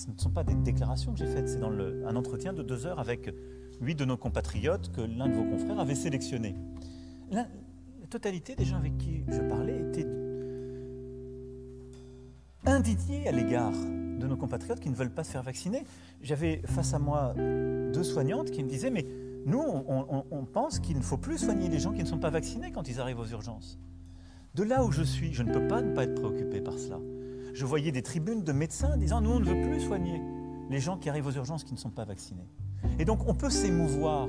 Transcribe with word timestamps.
ce 0.00 0.10
ne 0.10 0.18
sont 0.18 0.30
pas 0.30 0.44
des 0.44 0.54
déclarations 0.54 1.12
que 1.12 1.18
j'ai 1.18 1.26
faites, 1.26 1.48
c'est 1.48 1.60
dans 1.60 1.70
un 1.70 2.16
entretien 2.16 2.52
de 2.52 2.62
deux 2.62 2.86
heures 2.86 2.98
avec 2.98 3.30
huit 3.80 3.94
de 3.94 4.04
nos 4.04 4.16
compatriotes 4.16 4.90
que 4.92 5.02
l'un 5.02 5.28
de 5.28 5.34
vos 5.34 5.44
confrères 5.44 5.78
avait 5.78 5.94
sélectionné. 5.94 6.54
La, 7.30 7.46
totalité 8.08 8.56
des 8.56 8.64
gens 8.64 8.78
avec 8.78 8.98
qui 8.98 9.22
je 9.28 9.40
parlais 9.42 9.78
étaient 9.78 10.06
indignés 12.66 13.28
à 13.28 13.30
l'égard 13.30 13.70
de 13.72 14.26
nos 14.26 14.36
compatriotes 14.36 14.80
qui 14.80 14.90
ne 14.90 14.96
veulent 14.96 15.14
pas 15.14 15.22
se 15.22 15.30
faire 15.30 15.44
vacciner. 15.44 15.84
J'avais 16.20 16.60
face 16.64 16.92
à 16.92 16.98
moi 16.98 17.34
deux 17.36 18.02
soignantes 18.02 18.50
qui 18.50 18.64
me 18.64 18.68
disaient, 18.68 18.90
mais 18.90 19.06
nous, 19.46 19.60
on, 19.60 20.24
on 20.28 20.44
pense 20.44 20.80
qu'il 20.80 20.96
ne 20.96 21.02
faut 21.02 21.18
plus 21.18 21.38
soigner 21.38 21.68
les 21.68 21.78
gens 21.78 21.92
qui 21.92 22.02
ne 22.02 22.08
sont 22.08 22.18
pas 22.18 22.30
vaccinés 22.30 22.72
quand 22.72 22.88
ils 22.88 23.00
arrivent 23.00 23.20
aux 23.20 23.28
urgences. 23.28 23.78
De 24.56 24.64
là 24.64 24.84
où 24.84 24.90
je 24.90 25.02
suis, 25.02 25.32
je 25.32 25.44
ne 25.44 25.52
peux 25.52 25.68
pas 25.68 25.80
ne 25.80 25.94
pas 25.94 26.02
être 26.02 26.16
préoccupé 26.16 26.60
par 26.60 26.78
cela. 26.78 26.98
Je 27.52 27.66
voyais 27.66 27.90
des 27.90 28.02
tribunes 28.02 28.44
de 28.44 28.52
médecins 28.52 28.96
disant, 28.96 29.20
nous, 29.20 29.30
on 29.30 29.40
ne 29.40 29.44
veut 29.44 29.68
plus 29.68 29.80
soigner 29.80 30.20
les 30.70 30.78
gens 30.78 30.96
qui 30.96 31.08
arrivent 31.08 31.26
aux 31.26 31.32
urgences 31.32 31.64
qui 31.64 31.74
ne 31.74 31.78
sont 31.78 31.90
pas 31.90 32.04
vaccinés. 32.04 32.46
Et 32.98 33.04
donc, 33.04 33.28
on 33.28 33.34
peut 33.34 33.50
s'émouvoir 33.50 34.28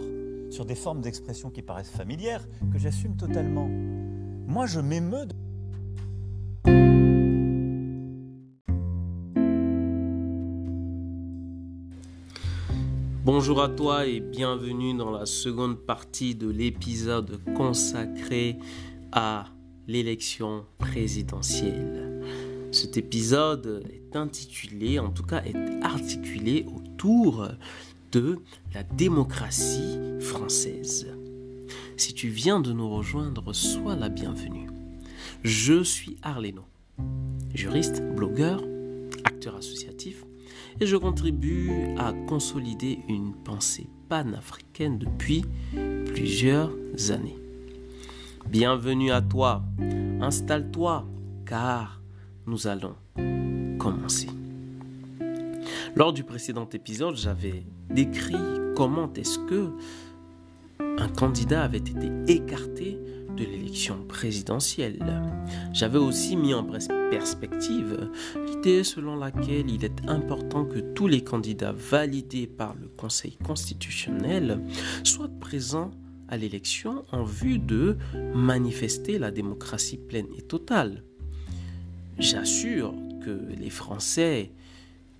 sur 0.49 0.65
des 0.65 0.75
formes 0.75 1.01
d'expression 1.01 1.49
qui 1.51 1.61
paraissent 1.61 1.91
familières, 1.91 2.47
que 2.73 2.79
j'assume 2.79 3.15
totalement. 3.15 3.69
Moi, 4.47 4.65
je 4.65 4.79
m'émeus 4.79 5.27
de... 5.27 5.35
Bonjour 13.23 13.61
à 13.61 13.69
toi 13.69 14.07
et 14.07 14.19
bienvenue 14.19 14.95
dans 14.95 15.11
la 15.11 15.27
seconde 15.27 15.77
partie 15.77 16.33
de 16.33 16.49
l'épisode 16.49 17.39
consacré 17.55 18.57
à 19.11 19.45
l'élection 19.87 20.65
présidentielle. 20.79 22.00
Cet 22.71 22.95
épisode 22.95 23.83
est 23.93 24.15
intitulé, 24.15 24.97
en 24.97 25.09
tout 25.09 25.23
cas 25.23 25.43
est 25.43 25.83
articulé 25.83 26.65
autour 26.73 27.49
de 28.13 28.39
la 28.73 28.83
démocratie 28.83 29.99
française. 30.21 31.07
Si 31.97 32.13
tu 32.13 32.29
viens 32.29 32.61
de 32.61 32.71
nous 32.71 32.89
rejoindre, 32.89 33.51
sois 33.51 33.97
la 33.97 34.07
bienvenue. 34.07 34.67
Je 35.43 35.83
suis 35.83 36.15
Arleno, 36.21 36.63
juriste, 37.53 38.01
blogueur, 38.15 38.63
acteur 39.25 39.57
associatif 39.57 40.23
et 40.79 40.85
je 40.85 40.95
contribue 40.95 41.71
à 41.97 42.13
consolider 42.13 42.99
une 43.09 43.33
pensée 43.33 43.87
panafricaine 44.07 44.97
depuis 44.97 45.43
plusieurs 46.05 46.71
années. 47.09 47.37
Bienvenue 48.47 49.11
à 49.11 49.21
toi, 49.21 49.61
installe-toi 50.21 51.05
car 51.45 52.00
nous 52.45 52.67
allons 52.67 52.95
commencer. 53.77 54.27
Lors 55.95 56.13
du 56.13 56.23
précédent 56.23 56.67
épisode, 56.71 57.15
j'avais 57.15 57.63
décrit 57.89 58.35
comment 58.75 59.11
est-ce 59.13 59.39
que 59.39 59.71
un 60.79 61.09
candidat 61.09 61.63
avait 61.63 61.77
été 61.77 62.09
écarté 62.27 62.97
de 63.35 63.43
l'élection 63.43 64.03
présidentielle. 64.07 64.99
J'avais 65.73 65.97
aussi 65.97 66.35
mis 66.35 66.53
en 66.53 66.65
perspective 67.09 68.09
l'idée 68.45 68.83
selon 68.83 69.15
laquelle 69.15 69.69
il 69.69 69.83
est 69.83 70.07
important 70.07 70.65
que 70.65 70.79
tous 70.79 71.07
les 71.07 71.23
candidats 71.23 71.71
validés 71.71 72.47
par 72.47 72.75
le 72.75 72.87
Conseil 72.87 73.37
constitutionnel 73.43 74.61
soient 75.03 75.31
présents 75.39 75.91
à 76.27 76.37
l'élection 76.37 77.03
en 77.11 77.23
vue 77.23 77.59
de 77.59 77.97
manifester 78.33 79.19
la 79.19 79.31
démocratie 79.31 79.97
pleine 79.97 80.27
et 80.37 80.41
totale. 80.41 81.03
J'assure 82.19 82.93
que 83.23 83.39
les 83.57 83.69
Français 83.69 84.51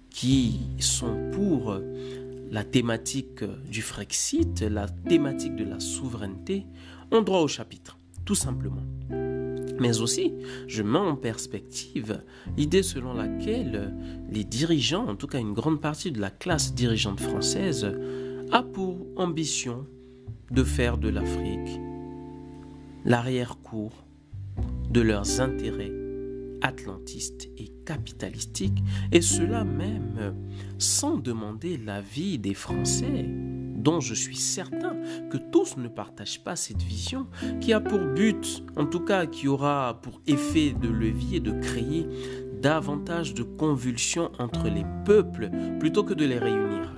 qui 0.09 0.59
sont 0.80 1.31
pour 1.31 1.80
la 2.52 2.64
thématique 2.64 3.44
du 3.70 3.81
Frexit, 3.81 4.61
la 4.61 4.88
thématique 4.88 5.56
de 5.56 5.63
la 5.63 5.79
souveraineté, 5.79 6.66
ont 7.12 7.22
droit 7.22 7.40
au 7.40 7.47
chapitre 7.47 7.97
tout 8.25 8.35
simplement. 8.35 8.84
Mais 9.79 10.00
aussi, 10.00 10.34
je 10.68 10.84
mets 10.84 11.00
en 11.00 11.16
perspective 11.16 12.22
l'idée 12.56 12.84
selon 12.84 13.13
laquelle 13.13 13.96
les 14.29 14.44
dirigeants, 14.44 15.08
en 15.08 15.16
tout 15.16 15.28
cas 15.28 15.40
une 15.40 15.53
grande 15.53 15.81
partie 15.81 16.12
de 16.12 16.22
la 16.22 16.29
classe 16.29 16.75
dirigeante 16.75 17.19
française, 17.19 17.91
a 18.52 18.62
pour 18.62 18.97
ambition 19.16 19.88
de 20.52 20.63
faire 20.63 20.97
de 20.97 21.09
l'Afrique 21.09 21.79
l'arrière-cour 23.06 23.91
de 24.91 25.02
leurs 25.02 25.41
intérêts 25.41 26.00
atlantistes 26.61 27.49
et 27.57 27.72
capitalistiques, 27.85 28.83
et 29.11 29.22
cela 29.22 29.63
même 29.63 30.35
sans 30.77 31.17
demander 31.17 31.77
l'avis 31.77 32.39
des 32.39 32.53
Français 32.53 33.25
dont 33.81 33.99
je 33.99 34.13
suis 34.13 34.35
certain 34.35 34.95
que 35.29 35.38
tous 35.38 35.77
ne 35.77 35.88
partagent 35.88 36.44
pas 36.44 36.55
cette 36.55 36.81
vision, 36.81 37.27
qui 37.59 37.73
a 37.73 37.79
pour 37.79 37.99
but, 37.99 38.63
en 38.77 38.85
tout 38.85 38.99
cas 38.99 39.25
qui 39.25 39.47
aura 39.47 39.99
pour 40.01 40.22
effet 40.27 40.73
de 40.79 40.88
levier 40.88 41.39
de 41.39 41.51
créer 41.59 42.07
davantage 42.61 43.33
de 43.33 43.43
convulsions 43.43 44.31
entre 44.38 44.69
les 44.69 44.85
peuples 45.05 45.49
plutôt 45.79 46.03
que 46.03 46.13
de 46.13 46.25
les 46.25 46.38
réunir. 46.38 46.93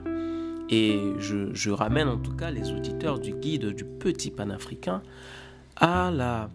Et 0.69 1.00
je, 1.19 1.53
je 1.53 1.72
ramène 1.72 2.07
en 2.07 2.18
tout 2.18 2.35
cas 2.35 2.51
les 2.51 2.72
auditeurs 2.72 3.19
du 3.19 3.34
guide 3.34 3.68
du 3.68 3.85
petit 3.85 4.31
panafricain 4.31 5.01
à 5.75 6.12
la 6.12 6.50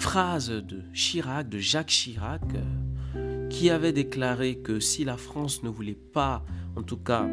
phrase 0.00 0.48
de 0.50 0.82
Chirac, 0.94 1.48
de 1.48 1.58
Jacques 1.58 1.88
Chirac, 1.88 2.42
qui 3.50 3.68
avait 3.68 3.92
déclaré 3.92 4.56
que 4.56 4.80
si 4.80 5.04
la 5.04 5.18
France 5.18 5.62
ne 5.62 5.68
voulait 5.68 5.98
pas, 6.12 6.42
en 6.74 6.82
tout 6.82 6.96
cas, 6.96 7.28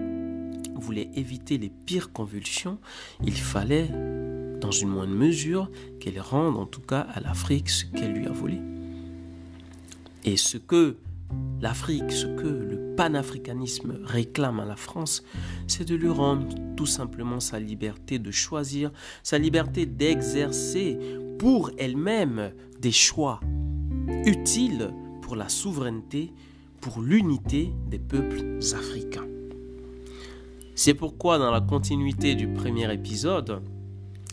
voulait 0.76 1.10
éviter 1.16 1.58
les 1.58 1.70
pires 1.70 2.12
convulsions, 2.12 2.78
il 3.24 3.34
fallait, 3.34 3.90
dans 4.60 4.72
une 4.72 4.90
moindre 4.90 5.14
mesure, 5.14 5.72
qu'elle 6.02 6.20
rende 6.20 6.58
en 6.58 6.66
tout 6.66 6.82
cas 6.82 7.08
à 7.14 7.22
l'Afrique 7.22 7.70
ce 7.70 7.86
qu'elle 7.86 8.12
lui 8.12 8.28
a 8.28 8.32
volé. 8.32 8.60
Et 10.26 10.36
ce 10.36 10.58
que 10.58 10.98
l'Afrique, 11.62 12.12
ce 12.12 12.28
que 12.28 12.48
le 12.48 12.96
panafricanisme 12.96 14.00
réclame 14.04 14.60
à 14.60 14.66
la 14.66 14.76
France, 14.76 15.24
c'est 15.68 15.88
de 15.88 15.96
lui 15.96 16.10
rendre 16.10 16.48
tout 16.76 16.86
simplement 16.86 17.40
sa 17.40 17.60
liberté 17.60 18.20
de 18.20 18.32
choisir, 18.32 18.92
sa 19.24 19.38
liberté 19.38 19.86
d'exercer 19.86 20.98
pour 21.40 21.72
elle-même 21.78 22.52
des 22.80 22.92
choix 22.92 23.40
utiles 24.26 24.92
pour 25.22 25.36
la 25.36 25.50
souveraineté, 25.50 26.34
pour 26.82 27.02
l'unité 27.02 27.74
des 27.90 28.00
peuples 28.00 28.60
africains. 28.62 29.28
C'est 30.76 30.94
pourquoi 30.94 31.40
dans 31.40 31.52
la 31.52 31.62
continuité 31.62 32.36
du 32.36 32.48
premier 32.48 32.92
épisode, 32.94 33.62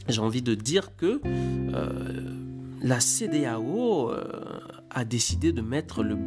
j'ai 0.09 0.21
envie 0.21 0.43
de 0.43 0.55
dire 0.55 0.95
que 0.97 1.21
euh, 1.25 2.35
la 2.83 3.01
CDAO 3.01 4.11
euh, 4.11 4.25
a 4.91 5.05
décidé 5.07 5.53
de 5.53 5.63
mettre 5.63 6.03
le 6.03 6.19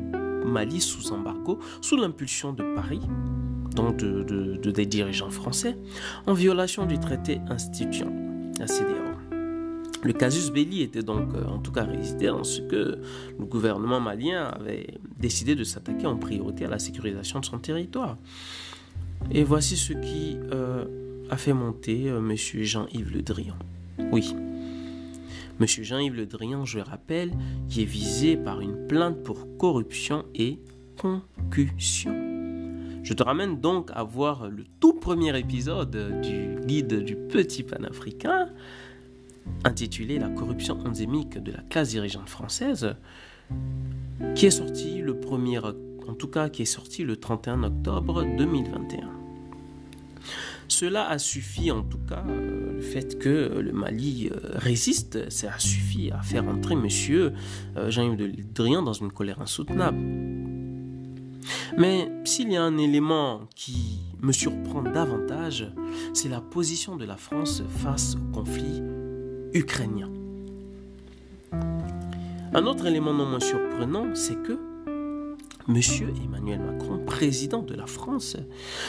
Mali 0.48 0.82
sous 0.82 1.12
embargo, 1.12 1.60
sous 1.82 1.98
l'impulsion 1.98 2.54
de 2.54 2.64
Paris, 2.76 3.02
donc 3.76 3.98
de, 3.98 4.72
des 4.72 4.86
dirigeants 4.86 5.30
français, 5.30 5.78
en 6.26 6.34
violation 6.34 6.86
du 6.86 7.00
traité 7.00 7.40
instituant 7.50 8.14
la 8.60 8.68
CDAO. 8.68 9.08
Le 10.04 10.14
casus 10.14 10.52
belli 10.52 10.84
était 10.84 11.04
donc 11.04 11.34
euh, 11.34 11.44
en 11.46 11.58
tout 11.58 11.72
cas 11.72 11.84
résidé 11.84 12.30
en 12.30 12.44
ce 12.44 12.62
que 12.62 13.00
le 13.38 13.46
gouvernement 13.46 14.00
malien 14.00 14.46
avait 14.46 14.88
décidé 15.20 15.56
de 15.56 15.64
s'attaquer 15.64 16.06
en 16.06 16.18
priorité 16.18 16.66
à 16.66 16.70
la 16.70 16.80
sécurisation 16.80 17.40
de 17.40 17.46
son 17.46 17.58
territoire. 17.58 18.18
Et 19.32 19.44
voici 19.44 19.76
ce 19.76 19.94
qui 19.94 20.38
euh, 20.52 20.86
a 21.30 21.38
fait 21.38 21.54
monter 21.54 22.10
euh, 22.10 22.20
M. 22.20 22.36
Jean-Yves 22.36 23.12
Le 23.12 23.22
Drian. 23.22 23.56
Oui. 24.12 24.34
M. 25.60 25.66
Jean-Yves 25.68 26.16
Le 26.16 26.26
Drian, 26.26 26.66
je 26.66 26.80
rappelle, 26.80 27.32
qui 27.70 27.82
est 27.82 27.86
visé 27.86 28.38
par 28.38 28.62
une 28.62 28.88
plainte 28.88 29.24
pour 29.24 29.58
corruption 29.58 30.26
et 30.36 30.60
concussion. 30.98 32.14
Je 33.04 33.14
te 33.14 33.24
ramène 33.24 33.60
donc 33.60 33.90
à 33.94 34.04
voir 34.04 34.50
le 34.50 34.66
tout 34.80 34.94
premier 34.94 35.38
épisode 35.38 36.22
du 36.22 36.58
guide 36.66 37.04
du 37.04 37.16
petit 37.16 37.64
panafricain, 37.64 38.50
intitulé 39.64 40.20
La 40.20 40.30
corruption 40.30 40.80
endémique 40.82 41.42
de 41.42 41.54
la 41.54 41.62
classe 41.70 41.90
dirigeante 41.90 42.30
française, 42.30 42.96
qui 44.36 44.46
est 44.46 44.52
sorti 44.52 45.00
le 45.00 45.14
1er 45.14 45.74
en 46.08 46.14
tout 46.14 46.28
cas 46.28 46.50
qui 46.50 46.62
est 46.62 46.66
sorti 46.66 47.04
le 47.04 47.18
31 47.18 47.64
octobre 47.64 48.24
2021. 48.38 49.27
Cela 50.68 51.08
a 51.10 51.18
suffi, 51.18 51.72
en 51.72 51.82
tout 51.82 52.00
cas, 52.10 52.24
euh, 52.28 52.74
le 52.76 52.82
fait 52.82 53.18
que 53.18 53.60
le 53.60 53.72
Mali 53.72 54.30
euh, 54.32 54.52
résiste, 54.56 55.30
ça 55.30 55.54
a 55.54 55.60
suffi 55.60 56.12
à 56.12 56.22
faire 56.22 56.48
entrer 56.48 56.76
Monsieur 56.76 57.34
euh, 57.78 57.90
Jean-Yves 57.90 58.18
Le 58.20 58.32
Drian 58.54 58.82
dans 58.82 58.94
une 58.94 59.12
colère 59.12 59.42
insoutenable. 59.42 59.98
Mais 61.78 62.12
s'il 62.26 62.52
y 62.52 62.58
a 62.58 62.64
un 62.64 62.78
élément 62.78 63.42
qui 63.56 64.00
me 64.22 64.32
surprend 64.32 64.82
davantage, 64.82 65.72
c'est 66.14 66.30
la 66.30 66.42
position 66.42 66.98
de 66.98 67.06
la 67.06 67.16
France 67.16 67.64
face 67.70 68.16
au 68.16 68.34
conflit 68.34 68.82
ukrainien. 69.54 70.12
Un 72.54 72.66
autre 72.66 72.88
élément 72.88 73.14
non 73.14 73.26
moins 73.26 73.40
surprenant, 73.40 74.16
c'est 74.16 74.42
que 74.44 74.60
M. 75.70 75.82
Emmanuel 76.24 76.60
Macron, 76.60 77.00
président 77.06 77.62
de 77.62 77.74
la 77.74 77.88
France, 77.88 78.38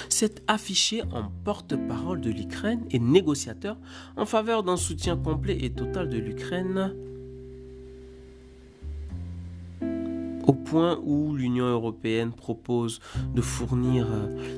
s'est 0.08 0.36
affiché 0.46 1.02
en 1.12 1.30
porte-parole 1.44 2.20
de 2.20 2.30
l'Ukraine 2.30 2.84
et 2.90 2.98
négociateur 2.98 3.76
en 4.16 4.26
faveur 4.26 4.62
d'un 4.62 4.76
soutien 4.76 5.16
complet 5.16 5.58
et 5.60 5.70
total 5.70 6.08
de 6.08 6.18
l'Ukraine 6.18 6.94
au 10.46 10.54
point 10.54 10.98
où 11.04 11.34
l'Union 11.34 11.66
européenne 11.66 12.32
propose 12.32 13.00
de 13.34 13.42
fournir 13.42 14.06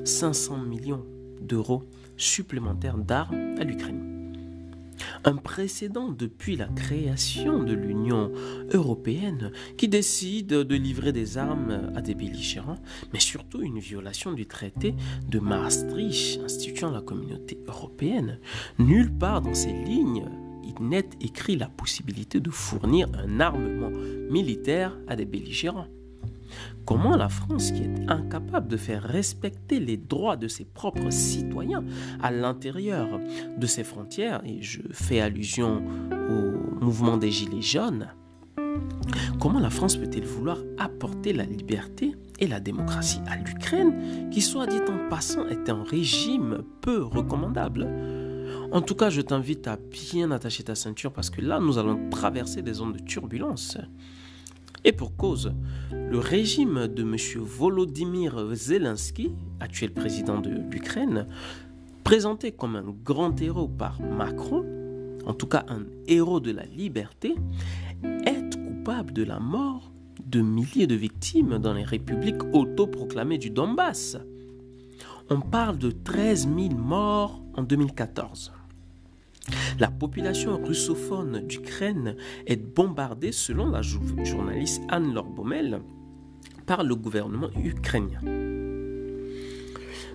500 0.05 0.59
millions 0.59 1.05
d'euros 1.41 1.83
supplémentaires 2.15 2.97
d'armes 2.97 3.55
à 3.59 3.63
l'Ukraine. 3.65 4.20
Un 5.23 5.35
précédent 5.35 6.09
depuis 6.09 6.55
la 6.55 6.67
création 6.67 7.63
de 7.63 7.73
l'Union 7.73 8.31
européenne 8.73 9.51
qui 9.77 9.87
décide 9.87 10.47
de 10.47 10.75
livrer 10.75 11.11
des 11.11 11.37
armes 11.37 11.91
à 11.95 12.01
des 12.01 12.15
belligérants, 12.15 12.79
mais 13.13 13.19
surtout 13.19 13.61
une 13.61 13.79
violation 13.79 14.33
du 14.33 14.45
traité 14.45 14.95
de 15.27 15.39
Maastricht 15.39 16.39
instituant 16.43 16.91
la 16.91 17.01
communauté 17.01 17.59
européenne. 17.67 18.39
Nulle 18.79 19.11
part 19.11 19.41
dans 19.41 19.53
ces 19.53 19.73
lignes 19.73 20.25
il 20.63 20.87
n'est 20.87 21.09
écrit 21.19 21.55
la 21.55 21.67
possibilité 21.67 22.39
de 22.39 22.49
fournir 22.49 23.07
un 23.15 23.39
armement 23.39 23.91
militaire 24.29 24.97
à 25.07 25.15
des 25.15 25.25
belligérants. 25.25 25.87
Comment 26.85 27.15
la 27.15 27.29
France, 27.29 27.71
qui 27.71 27.83
est 27.83 28.09
incapable 28.09 28.67
de 28.67 28.77
faire 28.77 29.03
respecter 29.03 29.79
les 29.79 29.97
droits 29.97 30.37
de 30.37 30.47
ses 30.47 30.65
propres 30.65 31.11
citoyens 31.11 31.83
à 32.21 32.31
l'intérieur 32.31 33.07
de 33.57 33.67
ses 33.67 33.83
frontières, 33.83 34.41
et 34.45 34.61
je 34.61 34.81
fais 34.91 35.19
allusion 35.19 35.83
au 36.11 36.83
mouvement 36.83 37.17
des 37.17 37.31
Gilets 37.31 37.61
jaunes, 37.61 38.07
comment 39.39 39.59
la 39.59 39.69
France 39.69 39.97
peut-elle 39.97 40.25
vouloir 40.25 40.57
apporter 40.77 41.33
la 41.33 41.45
liberté 41.45 42.15
et 42.39 42.47
la 42.47 42.59
démocratie 42.59 43.21
à 43.27 43.37
l'Ukraine, 43.37 44.29
qui, 44.31 44.41
soit 44.41 44.67
dit 44.67 44.79
en 44.87 45.09
passant, 45.09 45.47
est 45.47 45.69
un 45.69 45.83
régime 45.83 46.63
peu 46.81 47.03
recommandable? 47.03 47.87
En 48.71 48.81
tout 48.81 48.95
cas, 48.95 49.09
je 49.09 49.21
t'invite 49.21 49.67
à 49.67 49.77
bien 49.77 50.31
attacher 50.31 50.63
ta 50.63 50.75
ceinture 50.75 51.11
parce 51.11 51.29
que 51.29 51.41
là, 51.41 51.59
nous 51.59 51.77
allons 51.77 52.09
traverser 52.09 52.61
des 52.61 52.73
zones 52.73 52.93
de 52.93 52.99
turbulence. 52.99 53.77
Et 54.83 54.91
pour 54.91 55.15
cause, 55.15 55.53
le 55.91 56.17
régime 56.17 56.87
de 56.87 57.03
M. 57.03 57.15
Volodymyr 57.43 58.55
Zelensky, 58.55 59.31
actuel 59.59 59.93
président 59.93 60.41
de 60.41 60.49
l'Ukraine, 60.49 61.27
présenté 62.03 62.51
comme 62.51 62.75
un 62.75 62.95
grand 63.03 63.39
héros 63.41 63.67
par 63.67 64.01
Macron, 64.01 64.65
en 65.25 65.33
tout 65.33 65.45
cas 65.45 65.65
un 65.67 65.83
héros 66.07 66.39
de 66.39 66.51
la 66.51 66.65
liberté, 66.65 67.35
est 68.25 68.57
coupable 68.57 69.13
de 69.13 69.23
la 69.23 69.39
mort 69.39 69.91
de 70.25 70.41
milliers 70.41 70.87
de 70.87 70.95
victimes 70.95 71.59
dans 71.59 71.73
les 71.73 71.83
républiques 71.83 72.43
autoproclamées 72.53 73.37
du 73.37 73.51
Donbass. 73.51 74.17
On 75.29 75.41
parle 75.41 75.77
de 75.77 75.91
13 75.91 76.49
000 76.53 76.75
morts 76.75 77.41
en 77.53 77.63
2014. 77.63 78.51
La 79.79 79.89
population 79.89 80.61
russophone 80.63 81.45
d'Ukraine 81.47 82.15
est 82.45 82.57
bombardée, 82.57 83.31
selon 83.31 83.69
la 83.69 83.81
journaliste 83.81 84.83
Anne-Laure 84.89 85.29
Baumel, 85.29 85.81
par 86.65 86.83
le 86.83 86.95
gouvernement 86.95 87.49
ukrainien. 87.63 88.21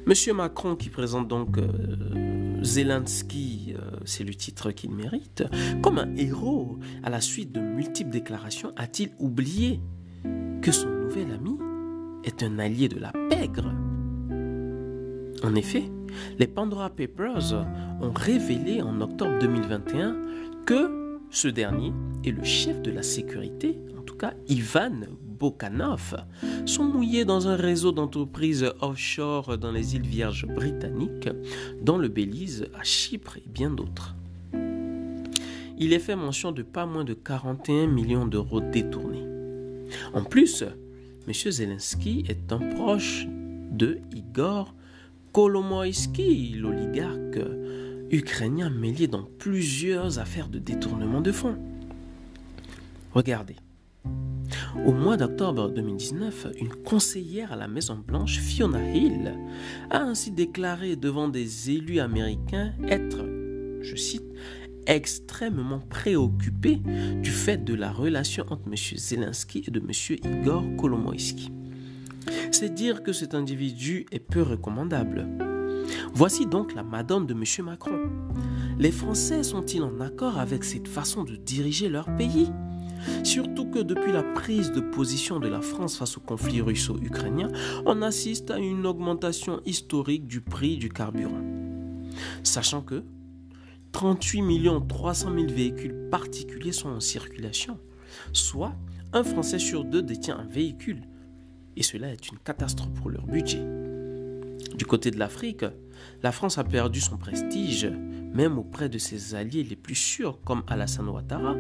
Monsieur 0.07 0.35
Macron, 0.35 0.77
qui 0.77 0.89
présente 0.89 1.27
donc 1.27 1.59
euh, 1.59 2.63
Zelensky, 2.63 3.75
euh, 3.77 3.97
c'est 4.05 4.23
le 4.23 4.35
titre 4.35 4.71
qu'il 4.71 4.93
mérite, 4.93 5.43
comme 5.83 5.99
un 5.99 6.15
héros 6.15 6.79
à 7.03 7.11
la 7.11 7.21
suite 7.21 7.51
de 7.51 7.61
multiples 7.61 8.11
déclarations, 8.11 8.73
a-t-il 8.77 9.11
oublié 9.19 9.81
que 10.63 10.71
son 10.71 10.89
nouvel 10.89 11.33
ami 11.33 11.59
est 12.23 12.45
un 12.45 12.61
allié 12.61 12.89
de 12.89 13.01
la 13.01 13.13
pègre? 13.29 13.73
En 15.43 15.55
effet, 15.55 15.85
les 16.39 16.47
Pandora 16.47 16.91
Papers 16.91 17.67
ont 18.01 18.13
révélé 18.13 18.83
en 18.83 19.01
octobre 19.01 19.39
2021 19.39 20.17
que 20.65 21.19
ce 21.31 21.49
dernier 21.49 21.93
est 22.25 22.31
le 22.31 22.45
chef 22.45 22.81
de 22.83 22.91
la 22.91 23.03
sécurité, 23.03 23.79
en 23.99 24.03
tout 24.03 24.17
cas 24.17 24.33
Ivan 24.49 25.07
Bokanov, 25.39 26.17
sont 26.65 26.85
mouillés 26.85 27.25
dans 27.25 27.49
un 27.49 27.57
réseau 27.57 27.93
d'entreprises 27.93 28.73
offshore 28.81 29.59
dans 29.59 29.73
les 29.73 29.97
îles 29.97 30.07
Vierges 30.07 30.47
britanniques, 30.47 31.29
dans 31.83 31.99
le 31.99 32.09
Belize, 32.09 32.67
à 32.79 32.83
Chypre 32.83 33.37
et 33.37 33.45
bien 33.47 33.71
d'autres. 33.71 34.15
Il 35.79 35.93
est 35.93 35.99
fait 35.99 36.17
mention 36.17 36.53
de 36.53 36.63
pas 36.63 36.87
moins 36.87 37.05
de 37.05 37.13
41 37.13 37.87
millions 37.89 38.27
d'euros 38.27 38.61
détournés. 38.61 39.27
En 40.15 40.25
plus, 40.25 40.65
M. 41.29 41.33
Zelensky 41.33 42.25
est 42.29 42.51
un 42.51 42.59
proche 42.59 43.27
de 43.71 43.99
Igor 44.15 44.75
Kolomoïski, 45.37 46.55
l'oligarque 46.57 47.41
ukrainien 48.11 48.71
mêlé 48.71 49.07
dans 49.07 49.25
plusieurs 49.39 50.19
affaires 50.19 50.49
de 50.49 50.59
détournement 50.59 51.21
de 51.21 51.31
fonds. 51.31 51.59
Regardez. 53.13 53.57
Au 54.87 54.93
mois 54.93 55.19
d'octobre 55.19 55.69
2019, 55.69 56.47
une 56.59 56.73
conseillère 56.73 57.53
à 57.53 57.57
la 57.57 57.69
Maison-Blanche, 57.69 58.39
Fiona 58.39 58.83
Hill, 58.91 59.35
a 59.91 59.99
ainsi 59.99 60.31
déclaré 60.31 60.97
devant 60.97 61.29
des 61.29 61.71
élus 61.71 62.01
américains 62.01 62.73
être, 62.89 63.23
je 63.83 63.95
cite, 63.95 64.25
extrêmement 64.87 65.81
préoccupée 65.81 66.81
du 67.23 67.31
fait 67.31 67.63
de 67.63 67.75
la 67.75 67.93
relation 67.93 68.47
entre 68.49 68.63
M. 68.69 68.75
Zelensky 68.75 69.65
et 69.69 69.71
de 69.71 69.81
M. 69.81 69.91
Igor 70.25 70.65
Kolomoïski 70.79 71.53
c'est 72.51 72.75
dire 72.75 73.03
que 73.03 73.13
cet 73.13 73.35
individu 73.35 74.07
est 74.13 74.21
peu 74.21 74.43
recommandable. 74.43 75.29
Voici 76.13 76.47
donc 76.47 76.75
la 76.75 76.83
madone 76.83 77.27
de 77.27 77.35
M. 77.35 77.65
Macron. 77.65 78.11
Les 78.79 78.91
Français 78.91 79.43
sont-ils 79.43 79.83
en 79.83 80.01
accord 80.01 80.39
avec 80.39 80.65
cette 80.65 80.89
façon 80.89 81.25
de 81.25 81.37
diriger 81.37 81.89
leur 81.89 82.07
pays? 82.17 82.51
Surtout 83.23 83.67
que 83.67 83.79
depuis 83.79 84.13
la 84.13 84.23
prise 84.23 84.73
de 84.73 84.81
position 84.81 85.39
de 85.39 85.49
la 85.49 85.61
France 85.61 85.97
face 85.97 86.17
au 86.17 86.21
conflit 86.21 86.61
russo-ukrainien, 86.61 87.49
on 87.85 88.03
assiste 88.03 88.51
à 88.51 88.59
une 88.59 88.87
augmentation 88.87 89.61
historique 89.65 90.27
du 90.27 90.41
prix 90.41 90.77
du 90.77 90.89
carburant. 90.89 91.45
Sachant 92.43 92.83
que 92.83 93.05
38 93.93 94.43
300 94.89 95.31
000 95.35 95.47
véhicules 95.49 96.09
particuliers 96.11 96.73
sont 96.73 96.89
en 96.89 97.01
circulation, 97.01 97.79
soit 98.33 98.75
un 99.13 99.23
Français 99.23 99.59
sur 99.59 99.85
deux 99.85 100.03
détient 100.03 100.39
un 100.39 100.47
véhicule, 100.47 101.03
et 101.77 101.83
cela 101.83 102.13
est 102.13 102.29
une 102.29 102.39
catastrophe 102.39 102.93
pour 102.95 103.11
leur 103.11 103.27
budget. 103.27 103.63
Du 104.77 104.85
côté 104.85 105.11
de 105.11 105.19
l'Afrique, 105.19 105.65
la 106.23 106.33
France 106.33 106.59
a 106.59 106.65
perdu 106.65 107.01
son 107.01 107.17
prestige, 107.17 107.89
même 108.33 108.59
auprès 108.59 108.89
de 108.89 108.99
ses 108.99 109.35
alliés 109.35 109.63
les 109.63 109.77
plus 109.77 109.95
sûrs, 109.95 110.39
comme 110.45 110.63
Alassane 110.67 111.09
Ouattara, 111.09 111.55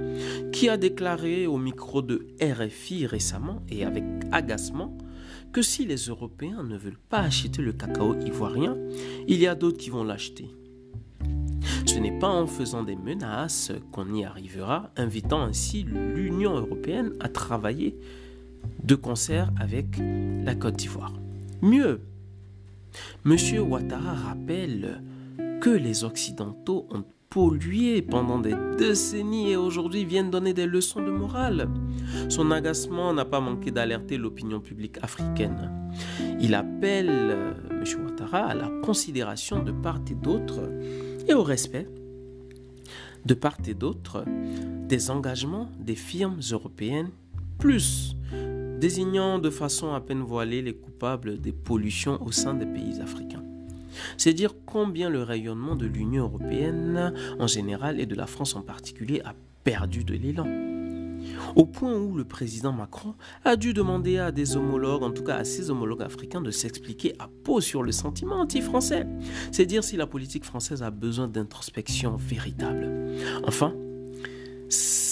qui 0.53 0.69
a 0.69 0.77
déclaré 0.77 1.47
au 1.47 1.57
micro 1.57 2.03
de 2.03 2.27
RFI 2.43 3.07
récemment 3.07 3.63
et 3.69 3.85
avec 3.85 4.05
agacement 4.33 4.97
que 5.53 5.63
si 5.63 5.87
les 5.87 5.97
Européens 5.97 6.63
ne 6.63 6.77
veulent 6.77 7.01
pas 7.09 7.21
acheter 7.21 7.63
le 7.63 7.73
cacao 7.73 8.15
ivoirien, 8.21 8.77
il 9.27 9.39
y 9.39 9.47
a 9.47 9.55
d'autres 9.55 9.79
qui 9.79 9.91
vont 9.91 10.05
l'acheter. 10.05 10.51
Ce 11.87 11.99
n'est 11.99 12.19
pas 12.19 12.29
en 12.29 12.47
faisant 12.47 12.83
des 12.83 12.97
menaces 12.97 13.73
qu'on 13.93 14.13
y 14.13 14.25
arrivera, 14.25 14.91
invitant 14.97 15.41
ainsi 15.41 15.85
l'Union 15.85 16.55
européenne 16.57 17.13
à 17.21 17.29
travailler 17.29 17.99
de 18.83 18.95
concert 18.95 19.51
avec 19.61 19.87
la 20.45 20.55
Côte 20.55 20.77
d'Ivoire. 20.77 21.13
Mieux, 21.63 22.01
M. 23.25 23.37
Ouattara 23.61 24.15
rappelle 24.15 25.03
que 25.61 25.71
les 25.71 26.05
Occidentaux 26.05 26.87
ont 26.91 27.05
pollué 27.29 28.03
pendant 28.03 28.39
des 28.39 28.55
décennies 28.79 29.51
et 29.51 29.57
aujourd'hui 29.57 30.05
viennent 30.05 30.31
donner 30.31 30.55
des 30.55 30.67
leçons 30.67 31.03
de 31.03 31.11
morale. 31.11 31.69
Son 32.29 32.51
agacement 32.51 33.13
n'a 33.13 33.25
pas 33.25 33.41
manqué 33.41 33.71
d'alerter 33.71 34.17
l'opinion 34.17 34.61
publique 34.61 34.99
africaine. 35.03 35.91
Il 36.41 36.55
appelle 36.55 37.35
M. 37.71 37.85
Ouattara 38.05 38.47
à 38.47 38.55
la 38.55 38.71
considération 38.83 39.63
de 39.63 39.73
part 39.73 40.01
et 40.11 40.15
d'autre 40.15 40.61
et 41.29 41.35
au 41.35 41.43
respect 41.43 41.89
de 43.25 43.35
part 43.35 43.59
et 43.67 43.75
d'autre 43.75 44.25
des 44.89 45.11
engagements 45.11 45.69
des 45.81 45.97
firmes 45.97 46.41
européennes 46.53 47.11
plus 47.59 48.17
désignant 48.81 49.39
de 49.39 49.51
façon 49.51 49.93
à 49.93 50.01
peine 50.01 50.23
voilée 50.23 50.63
les 50.63 50.75
coupables 50.75 51.41
des 51.41 51.53
pollutions 51.53 52.23
au 52.25 52.33
sein 52.33 52.55
des 52.55 52.67
pays 52.67 53.01
africains. 53.01 53.43
C'est 54.19 54.35
dire 54.35 54.55
combien 54.67 55.09
le 55.09 55.23
rayonnement 55.23 55.77
de 55.77 55.87
l'Union 55.87 56.25
européenne 56.25 57.15
en 57.39 57.47
général 57.47 58.01
et 58.01 58.07
de 58.07 58.15
la 58.15 58.27
France 58.27 58.55
en 58.55 58.63
particulier 58.63 59.23
a 59.25 59.35
perdu 59.65 60.05
de 60.05 60.15
l'élan. 60.15 60.47
Au 61.55 61.65
point 61.65 61.95
où 61.95 62.15
le 62.15 62.25
président 62.25 62.73
Macron 62.73 63.15
a 63.45 63.57
dû 63.57 63.73
demander 63.73 64.19
à 64.19 64.31
des 64.31 64.57
homologues, 64.57 65.03
en 65.03 65.11
tout 65.11 65.25
cas 65.25 65.37
à 65.37 65.45
ses 65.45 65.71
homologues 65.71 66.03
africains, 66.03 66.41
de 66.41 66.51
s'expliquer 66.51 67.15
à 67.19 67.29
peau 67.45 67.61
sur 67.61 67.83
le 67.83 67.93
sentiment 67.93 68.37
anti-français. 68.37 69.07
C'est 69.53 69.67
dire 69.67 69.83
si 69.83 69.97
la 69.97 70.07
politique 70.07 70.45
française 70.45 70.83
a 70.83 70.91
besoin 70.91 71.29
d'introspection 71.29 72.17
véritable. 72.17 72.89
Enfin, 73.45 73.75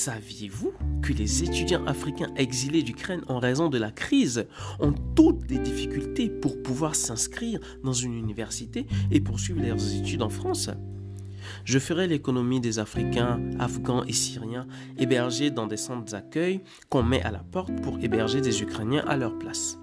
Saviez-vous 0.05 0.75
que 1.01 1.15
les 1.15 1.45
étudiants 1.45 1.87
africains 1.87 2.31
exilés 2.37 2.83
d'Ukraine 2.83 3.23
en 3.27 3.39
raison 3.39 3.71
de 3.71 3.79
la 3.79 3.91
crise 3.91 4.47
ont 4.79 4.93
toutes 5.17 5.47
des 5.47 5.57
difficultés 5.57 6.29
pour 6.29 6.63
pouvoir 6.63 6.95
s'inscrire 6.95 7.59
dans 7.83 7.95
une 7.95 8.13
université 8.13 8.87
et 9.11 9.21
poursuivre 9.23 9.63
leurs 9.63 9.95
études 9.95 10.21
en 10.21 10.29
France? 10.29 10.69
Je 11.65 11.79
ferai 11.79 12.07
l'économie 12.07 12.61
des 12.61 12.79
Africains, 12.79 13.41
Afghans 13.59 14.05
et 14.05 14.13
Syriens 14.13 14.67
hébergés 14.99 15.51
dans 15.51 15.67
des 15.67 15.79
centres 15.79 16.13
d'accueil 16.13 16.61
qu'on 16.91 17.03
met 17.03 17.23
à 17.23 17.31
la 17.31 17.43
porte 17.43 17.75
pour 17.81 17.99
héberger 18.01 18.43
des 18.43 18.61
Ukrainiens 18.61 19.07
à 19.09 19.17
leur 19.17 19.39
place. 19.39 19.79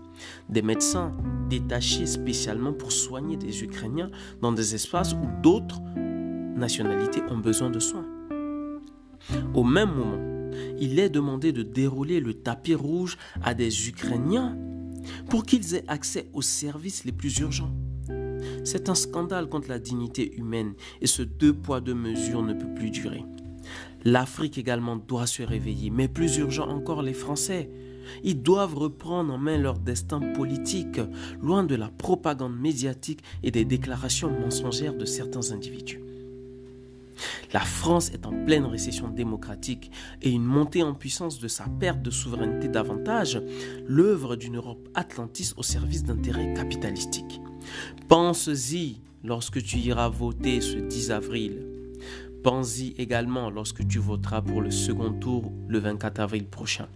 Des 0.49 0.61
médecins 0.61 1.17
détachés 1.49 2.05
spécialement 2.05 2.73
pour 2.73 2.91
soigner 2.91 3.37
des 3.37 3.63
Ukrainiens 3.63 4.11
dans 4.39 4.51
des 4.51 4.75
espaces 4.75 5.13
où 5.13 5.41
d'autres 5.41 5.81
nationalités 6.55 7.23
ont 7.31 7.39
besoin 7.39 7.71
de 7.71 7.79
soins. 7.79 8.05
Au 9.53 9.63
même 9.63 9.93
moment, 9.93 10.51
il 10.79 10.99
est 10.99 11.09
demandé 11.09 11.51
de 11.51 11.63
dérouler 11.63 12.19
le 12.19 12.33
tapis 12.33 12.75
rouge 12.75 13.17
à 13.41 13.53
des 13.53 13.89
Ukrainiens 13.89 14.57
pour 15.29 15.45
qu'ils 15.45 15.75
aient 15.75 15.85
accès 15.87 16.27
aux 16.33 16.41
services 16.41 17.05
les 17.05 17.11
plus 17.11 17.39
urgents. 17.39 17.73
C'est 18.63 18.89
un 18.89 18.95
scandale 18.95 19.47
contre 19.49 19.69
la 19.69 19.79
dignité 19.79 20.35
humaine 20.35 20.73
et 21.01 21.07
ce 21.07 21.21
deux 21.21 21.53
poids 21.53 21.81
deux 21.81 21.95
mesures 21.95 22.43
ne 22.43 22.53
peut 22.53 22.73
plus 22.75 22.91
durer. 22.91 23.23
L'Afrique 24.03 24.57
également 24.57 24.95
doit 24.95 25.27
se 25.27 25.43
réveiller, 25.43 25.89
mais 25.89 26.07
plus 26.07 26.37
urgent 26.37 26.67
encore 26.67 27.01
les 27.01 27.13
Français. 27.13 27.69
Ils 28.23 28.41
doivent 28.41 28.75
reprendre 28.75 29.33
en 29.33 29.37
main 29.37 29.57
leur 29.57 29.77
destin 29.77 30.19
politique, 30.19 30.99
loin 31.41 31.63
de 31.63 31.75
la 31.75 31.89
propagande 31.89 32.57
médiatique 32.59 33.21
et 33.43 33.51
des 33.51 33.65
déclarations 33.65 34.31
mensongères 34.31 34.95
de 34.95 35.05
certains 35.05 35.51
individus. 35.51 36.01
La 37.53 37.59
France 37.59 38.09
est 38.11 38.25
en 38.25 38.45
pleine 38.45 38.65
récession 38.65 39.09
démocratique 39.09 39.91
et 40.21 40.29
une 40.29 40.43
montée 40.43 40.83
en 40.83 40.93
puissance 40.93 41.39
de 41.39 41.47
sa 41.47 41.65
perte 41.79 42.01
de 42.01 42.11
souveraineté 42.11 42.67
davantage, 42.67 43.41
l'œuvre 43.85 44.35
d'une 44.35 44.57
Europe 44.57 44.87
atlantiste 44.95 45.55
au 45.57 45.63
service 45.63 46.03
d'intérêts 46.03 46.53
capitalistiques. 46.53 47.41
Pense-y 48.07 49.01
lorsque 49.23 49.61
tu 49.61 49.77
iras 49.77 50.09
voter 50.09 50.61
ce 50.61 50.77
10 50.77 51.11
avril. 51.11 51.65
Pense-y 52.43 52.95
également 52.97 53.51
lorsque 53.51 53.87
tu 53.87 53.99
voteras 53.99 54.41
pour 54.41 54.61
le 54.61 54.71
second 54.71 55.13
tour 55.13 55.51
le 55.67 55.77
24 55.77 56.21
avril 56.21 56.45
prochain. 56.45 56.87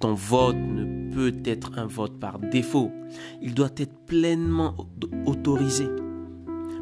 Ton 0.00 0.14
vote 0.14 0.56
ne 0.56 1.12
peut 1.12 1.34
être 1.44 1.78
un 1.78 1.86
vote 1.86 2.18
par 2.18 2.38
défaut. 2.38 2.90
Il 3.42 3.52
doit 3.52 3.72
être 3.76 3.94
pleinement 4.06 4.74
autorisé 5.26 5.86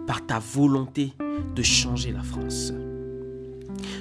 par 0.07 0.25
ta 0.25 0.39
volonté 0.39 1.15
de 1.57 1.63
changer 1.63 2.13
la 2.13 2.23
France. 2.23 2.73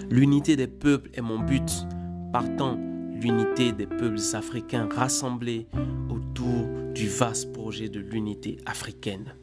L'unité 0.10 0.56
des 0.56 0.68
peuples 0.68 1.10
est 1.14 1.22
mon 1.22 1.40
but. 1.40 1.86
Partant, 2.32 2.78
l'unité 3.22 3.72
des 3.72 3.88
peuples 3.88 4.20
africains 4.34 4.90
rassemblés 4.92 5.68
autour 6.10 6.68
du 6.94 7.08
vaste 7.08 7.54
projet 7.54 7.90
de 7.90 8.00
l'unité 8.00 8.58
africaine. 8.66 9.36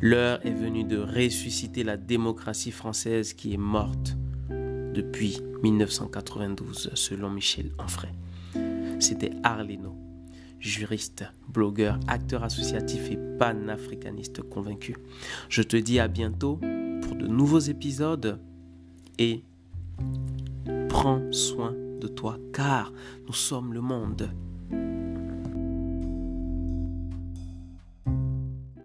L'heure 0.00 0.44
est 0.46 0.54
venue 0.54 0.84
de 0.84 0.98
ressusciter 0.98 1.84
la 1.84 1.96
démocratie 1.96 2.70
française 2.70 3.34
qui 3.34 3.52
est 3.52 3.58
morte 3.58 4.16
depuis 4.94 5.40
1992, 5.62 6.90
selon 6.94 7.30
Michel 7.30 7.70
Onfray. 7.78 8.10
C'était 8.98 9.32
Arleno, 9.42 9.94
juriste, 10.58 11.24
blogueur, 11.48 11.98
acteur 12.06 12.44
associatif 12.44 13.10
et 13.10 13.18
panafricaniste 13.38 14.42
convaincu. 14.42 14.96
Je 15.48 15.62
te 15.62 15.76
dis 15.76 16.00
à 16.00 16.08
bientôt 16.08 16.56
pour 17.02 17.14
de 17.14 17.26
nouveaux 17.26 17.60
épisodes 17.60 18.40
et 19.18 19.42
prends 21.00 21.32
soin 21.32 21.72
de 21.98 22.08
toi 22.08 22.36
car 22.52 22.92
nous 23.26 23.32
sommes 23.32 23.72
le 23.72 23.80
monde. 23.80 24.28